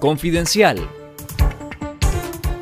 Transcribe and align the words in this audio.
Confidencial. 0.00 0.90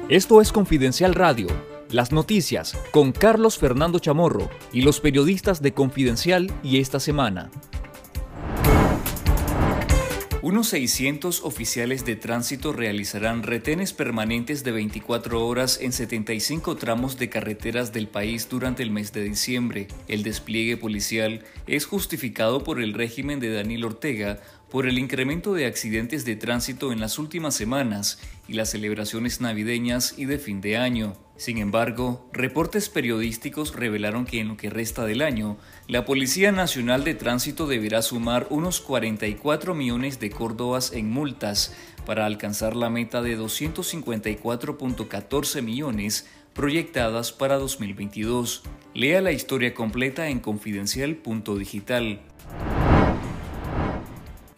Esto 0.09 0.41
es 0.41 0.53
Confidencial 0.53 1.17
Radio, 1.17 1.49
las 1.91 2.13
noticias 2.13 2.79
con 2.93 3.11
Carlos 3.11 3.59
Fernando 3.59 3.99
Chamorro 3.99 4.49
y 4.73 4.83
los 4.83 5.01
periodistas 5.01 5.61
de 5.61 5.75
Confidencial 5.75 6.53
y 6.63 6.79
esta 6.79 7.01
semana. 7.01 7.51
Unos 10.43 10.69
600 10.69 11.43
oficiales 11.43 12.05
de 12.05 12.17
tránsito 12.17 12.75
realizarán 12.75 13.43
retenes 13.43 13.95
permanentes 13.95 14.63
de 14.63 14.73
24 14.73 15.45
horas 15.45 15.81
en 15.81 15.91
75 15.91 16.77
tramos 16.77 17.19
de 17.19 17.31
carreteras 17.31 17.95
del 17.95 18.09
país 18.09 18.49
durante 18.51 18.83
el 18.83 18.91
mes 18.91 19.13
de 19.15 19.25
diciembre. 19.25 19.89
El 20.07 20.23
despliegue 20.23 20.77
policial 20.77 21.43
es 21.67 21.87
justificado 21.87 22.63
por 22.63 22.83
el 22.83 22.93
régimen 22.93 23.41
de 23.41 23.55
Daniel 23.55 23.87
Ortega 23.87 24.39
por 24.75 24.87
el 24.89 24.99
incremento 24.99 25.55
de 25.55 25.67
accidentes 25.67 26.25
de 26.25 26.35
tránsito 26.35 26.91
en 26.91 26.99
las 26.99 27.21
últimas 27.21 27.55
semanas 27.55 28.19
y 28.49 28.55
las 28.55 28.71
celebraciones 28.71 29.41
navideñas 29.41 30.19
y 30.19 30.25
de 30.25 30.41
fin 30.41 30.61
de 30.61 30.77
año. 30.77 31.13
Sin 31.37 31.59
embargo, 31.59 32.29
reportes 32.33 32.89
periodísticos 32.89 33.77
revelaron 33.77 34.27
que 34.27 34.41
en 34.41 34.49
lo 34.49 34.57
que 34.57 34.71
resta 34.71 35.07
del 35.07 35.23
año, 35.23 35.59
la 35.87 36.05
Policía 36.05 36.51
Nacional 36.51 37.05
de 37.05 37.15
Tránsito 37.15 37.69
deberá 37.69 38.03
sumar 38.03 38.49
unos 38.51 38.81
44 38.81 39.77
millones 39.77 40.19
de 40.19 40.31
córdobas 40.31 40.93
en 40.93 41.09
multas 41.09 41.73
para 42.05 42.27
alcanzar 42.27 42.75
la 42.75 42.91
meta 42.91 43.23
de 43.23 43.39
254.14 43.39 45.63
millones 45.63 46.27
proyectadas 46.53 47.31
para 47.31 47.59
2022. 47.59 48.65
Lea 48.93 49.21
la 49.21 49.31
historia 49.31 49.73
completa 49.73 50.31
en 50.31 50.41
confidencial.digital. 50.41 52.34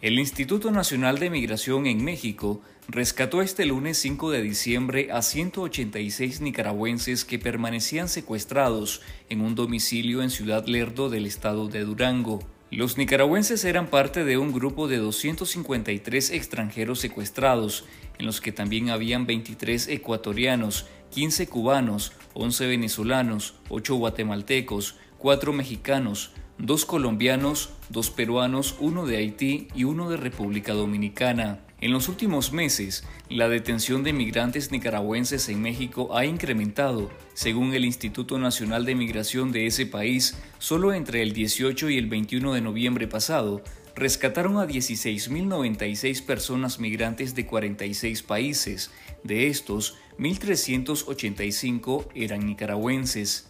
El 0.07 0.19
Instituto 0.19 0.71
Nacional 0.71 1.19
de 1.19 1.29
Migración 1.29 1.85
en 1.85 2.01
México 2.01 2.61
rescató 2.87 3.41
este 3.41 3.65
lunes 3.65 3.97
5 3.97 4.31
de 4.31 4.41
diciembre 4.41 5.09
a 5.11 5.21
186 5.21 6.39
nicaragüenses 6.39 7.25
que 7.25 7.39
permanecían 7.39 8.07
secuestrados 8.07 9.01
en 9.27 9.41
un 9.41 9.53
domicilio 9.53 10.23
en 10.23 10.29
Ciudad 10.29 10.65
Lerdo 10.65 11.09
del 11.09 11.25
estado 11.25 11.67
de 11.67 11.81
Durango. 11.81 12.39
Los 12.71 12.97
nicaragüenses 12.97 13.65
eran 13.65 13.87
parte 13.87 14.23
de 14.23 14.37
un 14.37 14.53
grupo 14.53 14.87
de 14.87 14.95
253 14.95 16.31
extranjeros 16.31 17.01
secuestrados, 17.01 17.83
en 18.17 18.27
los 18.27 18.39
que 18.39 18.53
también 18.53 18.89
habían 18.89 19.25
23 19.25 19.89
ecuatorianos, 19.89 20.85
15 21.11 21.47
cubanos, 21.47 22.13
11 22.33 22.67
venezolanos, 22.67 23.55
8 23.67 23.95
guatemaltecos, 23.95 24.95
4 25.17 25.51
mexicanos, 25.51 26.31
dos 26.59 26.85
colombianos, 26.85 27.69
dos 27.89 28.09
peruanos, 28.09 28.75
uno 28.79 29.05
de 29.05 29.17
Haití 29.17 29.67
y 29.75 29.83
uno 29.83 30.09
de 30.09 30.17
República 30.17 30.73
Dominicana. 30.73 31.59
En 31.79 31.91
los 31.91 32.09
últimos 32.09 32.53
meses, 32.53 33.03
la 33.29 33.49
detención 33.49 34.01
de 34.03 34.11
migrantes 34.11 34.71
nicaragüenses 34.71 35.47
en 35.49 35.61
México 35.61 36.17
ha 36.17 36.25
incrementado. 36.25 37.11
Según 37.35 37.73
el 37.73 37.85
Instituto 37.85 38.39
Nacional 38.39 38.83
de 38.85 38.95
Migración 38.95 39.51
de 39.51 39.67
ese 39.67 39.85
país, 39.85 40.35
solo 40.57 40.93
entre 40.93 41.21
el 41.21 41.33
18 41.33 41.91
y 41.91 41.99
el 41.99 42.07
21 42.07 42.53
de 42.53 42.61
noviembre 42.61 43.07
pasado, 43.07 43.61
rescataron 43.95 44.57
a 44.57 44.65
16.096 44.67 46.25
personas 46.25 46.79
migrantes 46.79 47.35
de 47.35 47.45
46 47.45 48.23
países. 48.23 48.89
De 49.23 49.47
estos, 49.47 49.97
1.385 50.17 52.07
eran 52.15 52.45
nicaragüenses. 52.45 53.47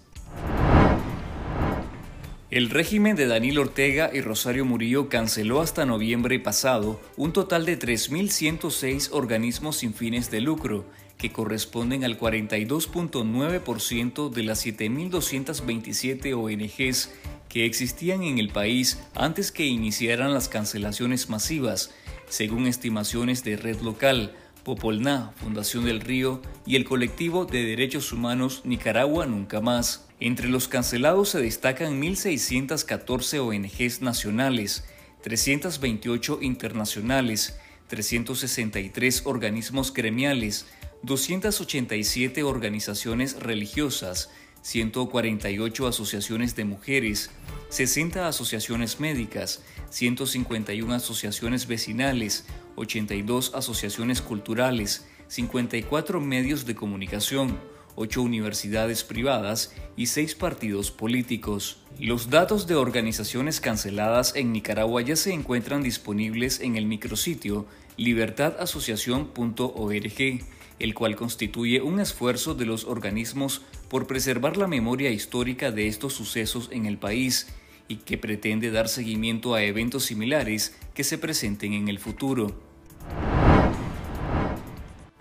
El 2.57 2.69
régimen 2.71 3.15
de 3.15 3.27
Daniel 3.27 3.59
Ortega 3.59 4.09
y 4.11 4.21
Rosario 4.21 4.65
Murillo 4.65 5.09
canceló 5.09 5.61
hasta 5.61 5.85
noviembre 5.85 6.39
pasado 6.39 6.99
un 7.15 7.31
total 7.31 7.67
de 7.67 7.77
3.106 7.77 9.09
organismos 9.11 9.75
sin 9.75 9.93
fines 9.93 10.31
de 10.31 10.41
lucro, 10.41 10.83
que 11.19 11.31
corresponden 11.31 12.03
al 12.03 12.19
42.9% 12.19 14.31
de 14.31 14.41
las 14.41 14.65
7.227 14.65 16.33
ONGs 16.33 17.11
que 17.47 17.67
existían 17.67 18.23
en 18.23 18.39
el 18.39 18.49
país 18.49 19.03
antes 19.13 19.51
que 19.51 19.67
iniciaran 19.67 20.33
las 20.33 20.49
cancelaciones 20.49 21.29
masivas, 21.29 21.93
según 22.27 22.65
estimaciones 22.65 23.43
de 23.43 23.57
Red 23.57 23.81
Local, 23.81 24.33
Popolná, 24.67 25.31
Fundación 25.37 25.85
del 25.85 26.01
Río 26.01 26.41
y 26.65 26.75
el 26.75 26.83
colectivo 26.83 27.45
de 27.45 27.63
derechos 27.63 28.11
humanos 28.11 28.63
Nicaragua 28.65 29.25
Nunca 29.25 29.61
Más. 29.61 30.09
Entre 30.19 30.49
los 30.49 30.67
cancelados 30.67 31.29
se 31.29 31.39
destacan 31.39 32.01
1.614 32.01 33.39
ONGs 33.39 34.01
nacionales, 34.01 34.83
328 35.23 36.39
internacionales, 36.41 37.57
363 37.87 39.21
organismos 39.25 39.93
gremiales, 39.93 40.65
287 41.01 42.43
organizaciones 42.43 43.39
religiosas, 43.39 44.31
148 44.63 45.87
asociaciones 45.87 46.57
de 46.57 46.65
mujeres, 46.65 47.29
60 47.69 48.27
asociaciones 48.27 48.99
médicas, 48.99 49.61
151 49.91 50.93
asociaciones 50.93 51.67
vecinales, 51.67 52.43
82 52.77 53.53
asociaciones 53.55 54.21
culturales, 54.21 55.05
54 55.27 56.21
medios 56.21 56.65
de 56.65 56.75
comunicación, 56.75 57.59
ocho 57.95 58.21
universidades 58.21 59.03
privadas 59.03 59.73
y 59.97 60.05
seis 60.05 60.35
partidos 60.35 60.91
políticos. 60.91 61.81
Los 61.99 62.29
datos 62.29 62.67
de 62.67 62.75
organizaciones 62.75 63.59
canceladas 63.59 64.35
en 64.35 64.53
Nicaragua 64.53 65.01
ya 65.01 65.15
se 65.15 65.33
encuentran 65.33 65.81
disponibles 65.81 66.59
en 66.59 66.75
el 66.77 66.85
micrositio 66.85 67.65
libertadasociación.org, 67.97 70.45
el 70.79 70.93
cual 70.93 71.15
constituye 71.15 71.81
un 71.81 71.99
esfuerzo 71.99 72.53
de 72.53 72.67
los 72.67 72.85
organismos 72.85 73.63
por 73.89 74.05
preservar 74.05 74.57
la 74.57 74.67
memoria 74.67 75.09
histórica 75.09 75.71
de 75.71 75.87
estos 75.87 76.13
sucesos 76.13 76.69
en 76.71 76.85
el 76.85 76.99
país 76.99 77.47
y 77.87 77.95
que 77.97 78.19
pretende 78.19 78.69
dar 78.69 78.89
seguimiento 78.89 79.55
a 79.55 79.63
eventos 79.63 80.05
similares 80.05 80.77
que 80.93 81.03
se 81.03 81.17
presenten 81.17 81.73
en 81.73 81.87
el 81.87 81.97
futuro. 81.97 82.66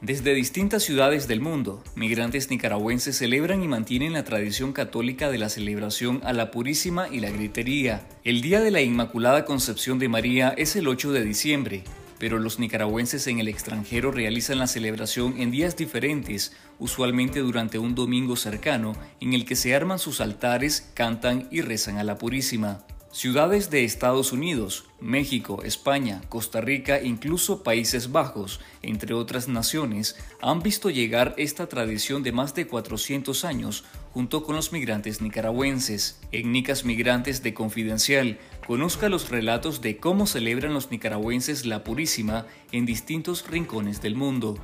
Desde 0.06 0.34
distintas 0.34 0.84
ciudades 0.84 1.26
del 1.26 1.40
mundo, 1.40 1.82
migrantes 1.96 2.48
nicaragüenses 2.48 3.18
celebran 3.18 3.64
y 3.64 3.66
mantienen 3.66 4.12
la 4.12 4.22
tradición 4.22 4.72
católica 4.72 5.32
de 5.32 5.38
la 5.38 5.48
celebración 5.48 6.20
a 6.22 6.32
la 6.32 6.52
Purísima 6.52 7.08
y 7.08 7.18
la 7.18 7.30
Gritería. 7.30 8.06
El 8.22 8.40
Día 8.40 8.60
de 8.60 8.70
la 8.70 8.82
Inmaculada 8.82 9.44
Concepción 9.44 9.98
de 9.98 10.08
María 10.08 10.54
es 10.56 10.76
el 10.76 10.86
8 10.86 11.10
de 11.10 11.24
diciembre, 11.24 11.82
pero 12.20 12.38
los 12.38 12.60
nicaragüenses 12.60 13.26
en 13.26 13.40
el 13.40 13.48
extranjero 13.48 14.12
realizan 14.12 14.60
la 14.60 14.68
celebración 14.68 15.40
en 15.40 15.50
días 15.50 15.76
diferentes, 15.76 16.52
usualmente 16.78 17.40
durante 17.40 17.80
un 17.80 17.96
domingo 17.96 18.36
cercano, 18.36 18.92
en 19.20 19.32
el 19.32 19.44
que 19.44 19.56
se 19.56 19.74
arman 19.74 19.98
sus 19.98 20.20
altares, 20.20 20.88
cantan 20.94 21.48
y 21.50 21.62
rezan 21.62 21.98
a 21.98 22.04
la 22.04 22.16
Purísima. 22.16 22.86
Ciudades 23.16 23.70
de 23.70 23.82
Estados 23.82 24.30
Unidos, 24.30 24.84
México, 25.00 25.62
España, 25.64 26.20
Costa 26.28 26.60
Rica, 26.60 27.00
incluso 27.00 27.62
Países 27.62 28.12
Bajos, 28.12 28.60
entre 28.82 29.14
otras 29.14 29.48
naciones, 29.48 30.16
han 30.42 30.60
visto 30.60 30.90
llegar 30.90 31.34
esta 31.38 31.66
tradición 31.66 32.22
de 32.22 32.32
más 32.32 32.54
de 32.54 32.66
400 32.66 33.46
años 33.46 33.84
junto 34.12 34.42
con 34.42 34.54
los 34.54 34.70
migrantes 34.70 35.22
nicaragüenses. 35.22 36.20
En 36.30 36.52
Nicas 36.52 36.84
Migrantes 36.84 37.42
de 37.42 37.54
Confidencial, 37.54 38.38
conozca 38.66 39.08
los 39.08 39.30
relatos 39.30 39.80
de 39.80 39.96
cómo 39.96 40.26
celebran 40.26 40.74
los 40.74 40.90
nicaragüenses 40.90 41.64
la 41.64 41.84
Purísima 41.84 42.44
en 42.70 42.84
distintos 42.84 43.48
rincones 43.48 44.02
del 44.02 44.14
mundo. 44.14 44.58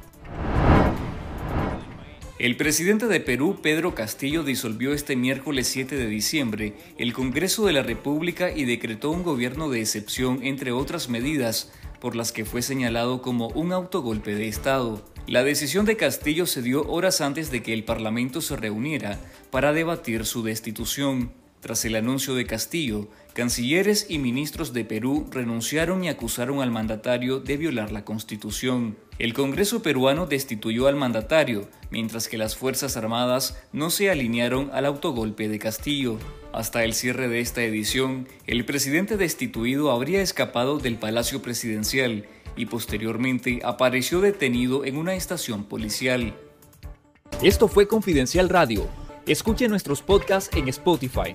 El 2.43 2.57
presidente 2.57 3.07
de 3.07 3.21
Perú, 3.21 3.61
Pedro 3.63 3.95
Castillo, 3.95 4.43
disolvió 4.43 4.93
este 4.93 5.15
miércoles 5.15 5.69
7 5.69 5.95
de 5.95 6.09
diciembre 6.09 6.75
el 6.99 7.13
Congreso 7.13 7.67
de 7.67 7.73
la 7.73 7.85
República 7.85 8.51
y 8.51 8.65
decretó 8.65 9.13
un 9.13 9.23
gobierno 9.23 9.71
de 9.71 9.81
excepción, 9.81 10.41
entre 10.43 10.73
otras 10.73 11.09
medidas, 11.09 11.71
por 12.01 12.17
las 12.17 12.33
que 12.33 12.45
fue 12.45 12.61
señalado 12.61 13.23
como 13.23 13.47
un 13.51 13.73
autogolpe 13.73 14.35
de 14.35 14.49
Estado. 14.49 15.05
La 15.29 15.45
decisión 15.45 15.87
de 15.87 15.97
Castillo 15.97 16.47
se 16.47 16.63
dio 16.63 16.83
horas 16.89 17.21
antes 17.21 17.53
de 17.53 17.63
que 17.63 17.73
el 17.73 17.85
Parlamento 17.85 18.41
se 18.41 18.57
reuniera 18.57 19.21
para 19.53 19.73
debatir 19.73 20.27
su 20.27 20.43
destitución. 20.43 21.31
Tras 21.63 21.85
el 21.85 21.95
anuncio 21.95 22.35
de 22.35 22.45
Castillo, 22.45 23.07
cancilleres 23.35 24.07
y 24.09 24.19
ministros 24.19 24.73
de 24.73 24.85
Perú 24.85 25.29
renunciaron 25.31 26.03
y 26.03 26.09
acusaron 26.09 26.61
al 26.61 26.73
mandatario 26.73 27.39
de 27.39 27.57
violar 27.57 27.93
la 27.93 28.05
Constitución. 28.05 28.97
El 29.21 29.33
Congreso 29.33 29.81
peruano 29.81 30.27
destituyó 30.27 30.89
al 30.89 30.97
mandatario, 30.97 31.69
mientras 31.93 32.27
que 32.27 32.37
las 32.37 32.57
Fuerzas 32.57 32.97
Armadas 32.97 33.63
no 33.73 33.91
se 33.91 34.11
alinearon 34.11 34.71
al 34.73 34.87
autogolpe 34.87 35.49
de 35.49 35.61
Castillo. 35.61 36.19
Hasta 36.53 36.83
el 36.83 36.95
cierre 36.95 37.29
de 37.29 37.39
esta 37.39 37.63
edición, 37.63 38.27
el 38.49 38.65
presidente 38.65 39.17
destituido 39.17 39.93
habría 39.93 40.21
escapado 40.21 40.81
del 40.81 40.97
Palacio 40.97 41.43
Presidencial 41.43 42.27
y 42.57 42.67
posteriormente 42.67 43.61
apareció 43.63 44.21
detenido 44.21 44.85
en 44.85 44.97
una 44.97 45.15
estación 45.15 45.63
policial. 45.63 46.35
Esto 47.41 47.69
fue 47.69 47.87
Confidencial 47.87 48.49
Radio. 48.49 48.89
Escuche 49.27 49.69
nuestros 49.69 50.03
podcasts 50.03 50.51
en 50.57 50.67
Spotify 50.67 51.35